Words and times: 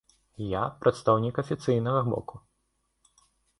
Я 0.59 0.63
прадстаўнік 0.85 1.35
афіцыйнага 1.43 2.01
боку. 2.11 2.43